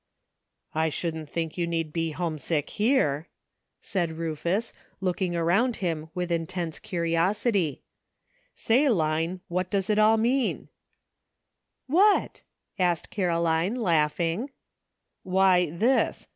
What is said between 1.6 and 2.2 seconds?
need be